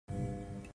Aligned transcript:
No 0.07 0.15
audio. 0.15 0.61